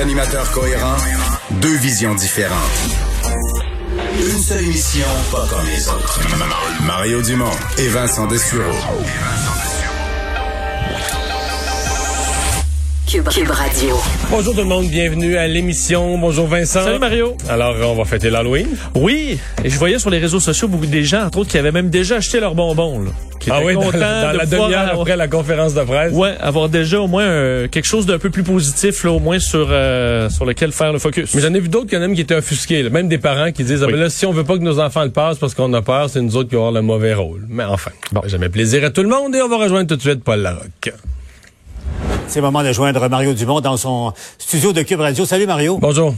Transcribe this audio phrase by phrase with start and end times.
[0.00, 0.96] Animateurs cohérents,
[1.62, 2.56] deux visions différentes.
[4.18, 6.20] Une seule émission, pas comme les autres.
[6.84, 8.72] Mario Dumont et Vincent Dessureau.
[13.14, 13.94] Cube, Cube Radio.
[14.28, 16.18] Bonjour tout le monde, bienvenue à l'émission.
[16.18, 16.82] Bonjour Vincent.
[16.82, 17.36] Salut Mario.
[17.48, 18.66] Alors, on va fêter l'Halloween.
[18.96, 21.70] Oui, et je voyais sur les réseaux sociaux beaucoup des gens, entre autres, qui avaient
[21.70, 22.98] même déjà acheté leurs bonbons.
[23.04, 26.12] Là, qui Ah oui, dans, dans de la demi-heure avoir- après la conférence de presse.
[26.12, 29.38] Ouais, avoir déjà au moins euh, quelque chose d'un peu plus positif, là, au moins
[29.38, 31.32] sur euh, sur lequel faire le focus.
[31.36, 32.82] Mais j'en ai vu d'autres quand même qui étaient offusqués.
[32.82, 32.90] là.
[32.90, 33.92] Même des parents qui disent, ah, Oui.
[33.92, 36.10] ben là, si on veut pas que nos enfants le passent parce qu'on a peur,
[36.10, 37.42] c'est nous autres qui allons avoir le mauvais rôle.
[37.48, 38.22] Mais enfin, bon.
[38.26, 40.92] jamais plaisir à tout le monde et on va rejoindre tout de suite Paul Larocque.
[42.26, 45.24] C'est le moment de joindre Mario Dumont dans son studio de Cube Radio.
[45.24, 45.78] Salut Mario.
[45.78, 46.14] Bonjour.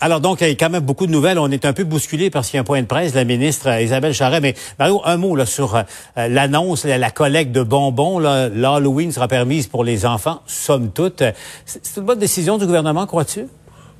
[0.00, 1.38] Alors donc, il y a quand même beaucoup de nouvelles.
[1.38, 3.24] On est un peu bousculé parce qu'il y a un point de presse de la
[3.24, 4.40] ministre Isabelle Charret.
[4.40, 5.82] Mais Mario, un mot là, sur euh,
[6.16, 8.18] l'annonce, la, la collecte de bonbons.
[8.18, 11.22] L'Halloween sera permise pour les enfants, somme toute.
[11.64, 13.46] C'est une bonne décision du gouvernement, crois-tu?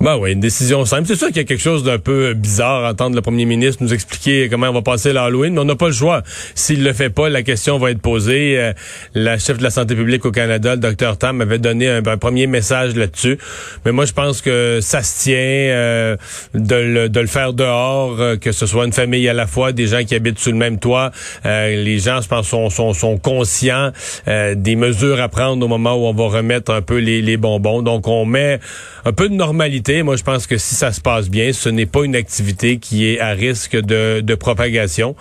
[0.03, 1.07] Ben oui, une décision simple.
[1.07, 3.83] C'est sûr qu'il y a quelque chose d'un peu bizarre à entendre le premier ministre
[3.83, 6.23] nous expliquer comment on va passer l'Halloween, mais on n'a pas le choix.
[6.55, 8.59] S'il le fait pas, la question va être posée.
[8.59, 8.73] Euh,
[9.13, 12.47] la chef de la santé publique au Canada, le docteur Tam, avait donné un, premier
[12.47, 13.37] message là-dessus.
[13.85, 16.17] Mais moi, je pense que ça se tient euh,
[16.55, 19.73] de, le, de le faire dehors, euh, que ce soit une famille à la fois,
[19.73, 21.11] des gens qui habitent sous le même toit.
[21.45, 23.93] Euh, les gens, je pense, sont, sont, sont conscients
[24.27, 27.83] des mesures à prendre au moment où on va remettre un peu les, les bonbons.
[27.83, 28.61] Donc, on met
[29.05, 29.90] un peu de normalité.
[29.91, 33.09] Moi, je pense que si ça se passe bien, ce n'est pas une activité qui
[33.09, 35.17] est à risque de, de propagation.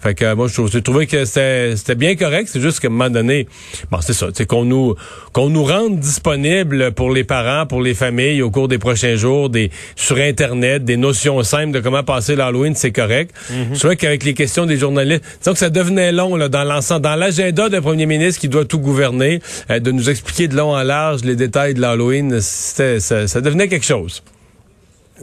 [0.00, 2.48] Fait que euh, moi, je trouvé que c'était bien correct.
[2.50, 3.46] C'est juste qu'à un moment donné,
[3.90, 4.94] bon, c'est ça, c'est qu'on nous
[5.32, 9.50] qu'on nous rende disponible pour les parents, pour les familles au cours des prochains jours,
[9.50, 13.34] des sur Internet, des notions simples de comment passer l'Halloween, c'est correct.
[13.72, 17.02] Je trouvais qu'avec les questions des journalistes, disons que ça devenait long là, dans l'ensemble,
[17.02, 20.74] dans l'agenda d'un premier ministre qui doit tout gouverner, euh, de nous expliquer de long
[20.74, 24.13] en large les détails de l'Halloween, c'était ça, ça devenait quelque chose.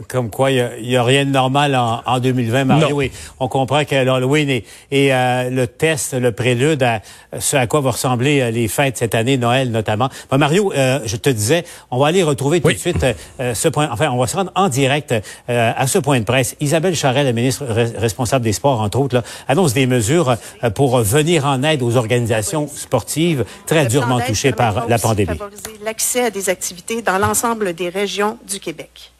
[0.08, 3.02] Comme quoi, il n'y a, rien de normal en, en 2020, Mario.
[3.40, 7.02] On comprend que l'Halloween est, est, euh, le test, le prélude à
[7.38, 10.08] ce à quoi vont ressembler euh, les fêtes cette année, Noël notamment.
[10.30, 12.74] Bon, Mario, euh, je te disais, on va aller retrouver tout Oui.
[12.74, 13.04] de suite
[13.40, 13.88] euh, ce point.
[13.92, 16.56] Enfin, on va se rendre en direct euh, à ce point de presse.
[16.60, 20.70] Isabelle Charret, la ministre re- responsable des sports, entre autres, là, annonce des mesures euh,
[20.70, 25.38] pour venir en aide aux organisations sportives très Le durement touchées par la pandémie.
[25.84, 29.12] l'accès à des activités dans l'ensemble des régions du Québec.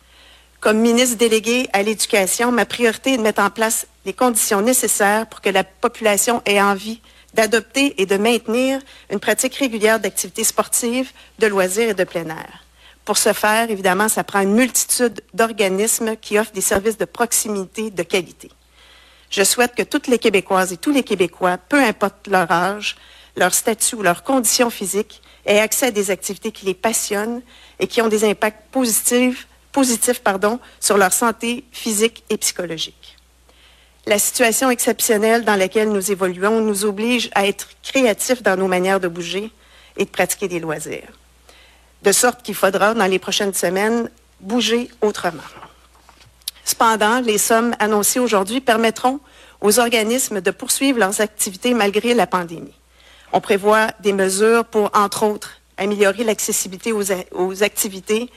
[0.62, 5.26] Comme ministre délégué à l'éducation, ma priorité est de mettre en place les conditions nécessaires
[5.26, 7.00] pour que la population ait envie
[7.34, 8.80] d'adopter et de maintenir
[9.10, 12.64] une pratique régulière d'activités sportives, de loisirs et de plein air.
[13.04, 17.90] Pour ce faire, évidemment, ça prend une multitude d'organismes qui offrent des services de proximité
[17.90, 18.48] de qualité.
[19.30, 22.94] Je souhaite que toutes les Québécoises et tous les Québécois, peu importe leur âge,
[23.34, 27.42] leur statut ou leur condition physique, aient accès à des activités qui les passionnent
[27.80, 33.16] et qui ont des impacts positifs, positifs pardon, sur leur santé physique et psychologique.
[34.06, 39.00] La situation exceptionnelle dans laquelle nous évoluons nous oblige à être créatifs dans nos manières
[39.00, 39.50] de bouger
[39.96, 41.08] et de pratiquer des loisirs.
[42.02, 44.10] De sorte qu'il faudra, dans les prochaines semaines,
[44.40, 45.42] bouger autrement.
[46.64, 49.20] Cependant, les sommes annoncées aujourd'hui permettront
[49.60, 52.74] aux organismes de poursuivre leurs activités malgré la pandémie.
[53.32, 58.30] On prévoit des mesures pour, entre autres, améliorer l'accessibilité aux, aux activités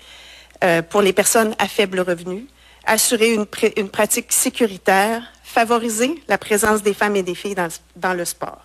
[0.63, 2.47] euh, pour les personnes à faible revenu,
[2.85, 3.45] assurer une,
[3.89, 8.61] pratique sécuritaire, favoriser la présence des femmes et des filles dans, dans le sport.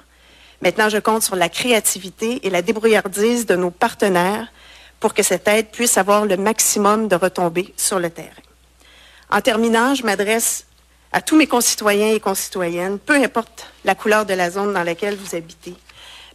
[0.62, 4.48] Maintenant, je compte sur la créativité et la débrouillardise de nos partenaires
[4.98, 8.28] pour que cette aide puisse avoir le maximum de retombées sur le terrain.
[9.30, 10.66] En terminant, je m'adresse
[11.12, 15.16] à tous mes concitoyens et concitoyennes, peu importe la couleur de la zone dans laquelle
[15.16, 15.74] vous habitez.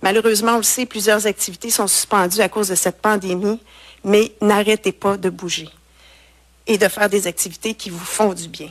[0.05, 3.59] Malheureusement, on le sait, plusieurs activités sont suspendues à cause de cette pandémie,
[4.03, 5.67] mais n'arrêtez pas de bouger
[6.67, 8.69] et de faire des activités qui vous font du bien.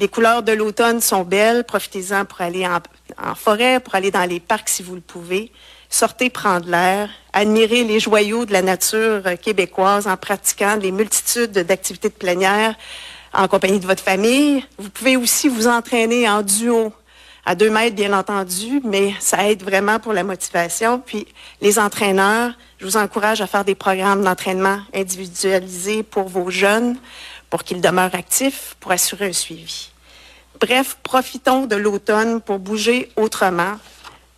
[0.00, 1.62] Les couleurs de l'automne sont belles.
[1.62, 2.80] Profitez-en pour aller en,
[3.24, 5.52] en forêt, pour aller dans les parcs si vous le pouvez.
[5.90, 7.08] Sortez prendre l'air.
[7.32, 12.74] Admirez les joyaux de la nature euh, québécoise en pratiquant les multitudes d'activités de air
[13.32, 14.64] en compagnie de votre famille.
[14.76, 16.92] Vous pouvez aussi vous entraîner en duo
[17.48, 21.00] à deux mètres, bien entendu, mais ça aide vraiment pour la motivation.
[21.00, 21.26] Puis
[21.62, 26.98] les entraîneurs, je vous encourage à faire des programmes d'entraînement individualisés pour vos jeunes,
[27.48, 29.90] pour qu'ils demeurent actifs, pour assurer un suivi.
[30.60, 33.78] Bref, profitons de l'automne pour bouger autrement,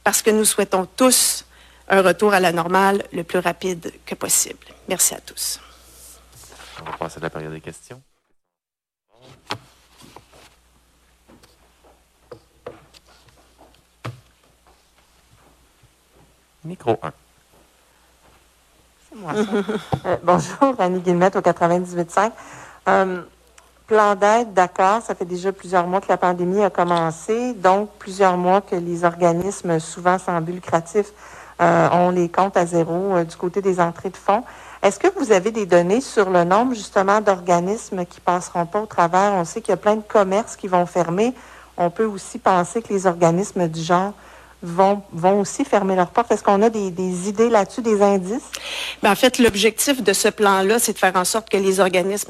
[0.05, 1.47] parce que nous souhaitons tous
[1.89, 4.69] un retour à la normale le plus rapide que possible.
[4.89, 5.59] Merci à tous.
[6.81, 8.01] On va passer à la période des questions.
[16.65, 17.13] Micro 1.
[19.09, 19.41] C'est moi, ça.
[20.07, 22.31] Euh, bonjour, Annie Guillemette au 98.5.
[22.89, 23.23] Euh,
[23.87, 28.37] plan d'aide, d'accord, ça fait déjà plusieurs mois que la pandémie a commencé, donc plusieurs
[28.37, 31.13] mois que les organismes, souvent sans but lucratif,
[31.61, 34.45] euh, ont les comptes à zéro euh, du côté des entrées de fonds.
[34.83, 38.87] Est-ce que vous avez des données sur le nombre justement d'organismes qui passeront pas au
[38.87, 39.33] travers?
[39.35, 41.35] On sait qu'il y a plein de commerces qui vont fermer.
[41.77, 44.13] On peut aussi penser que les organismes du genre
[44.63, 45.03] vont,
[45.41, 46.31] aussi fermer leurs portes?
[46.31, 48.51] Est-ce qu'on a des, idées là-dessus, des indices?
[49.03, 52.29] Ben, en fait, l'objectif de ce plan-là, c'est de faire en sorte que les organismes